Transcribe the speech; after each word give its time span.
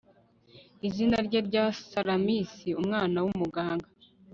izina 0.87 1.17
ryera 1.27 1.45
rya 1.49 1.65
salamis 1.89 2.53
umwana 2.81 3.17
w'umugaga 3.23 3.87